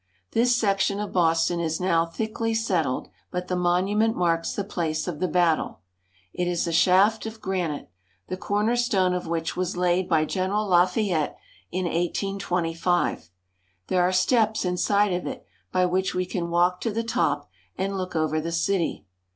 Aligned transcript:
This 0.31 0.55
section 0.55 0.99
of 0.99 1.13
Boston 1.13 1.59
is 1.59 1.79
now 1.79 2.07
thickly 2.07 2.55
settled, 2.55 3.09
but 3.29 3.49
the 3.49 3.55
monument 3.55 4.17
marks 4.17 4.51
the 4.53 4.63
place 4.63 5.07
of 5.07 5.19
the 5.19 5.27
battle. 5.27 5.81
It 6.33 6.47
is 6.47 6.65
a 6.65 6.71
shaft 6.71 7.27
of 7.27 7.39
granite, 7.39 7.87
the 8.27 8.35
corner 8.35 8.75
stone 8.75 9.13
of 9.13 9.27
which 9.27 9.55
was 9.55 9.77
laid 9.77 10.09
by 10.09 10.25
General 10.25 10.65
Lafayette 10.65 11.37
in 11.71 11.85
1825. 11.85 13.29
There 13.89 14.01
are 14.01 14.11
steps 14.11 14.65
inside 14.65 15.13
of 15.13 15.27
it 15.27 15.45
by 15.71 15.85
which 15.85 16.15
we 16.15 16.25
can 16.25 16.49
walk 16.49 16.81
to 16.81 16.89
the 16.89 17.03
top 17.03 17.47
and 17.77 17.95
look 17.95 18.15
over 18.15 18.41
the 18.41 18.51
city. 18.51 19.05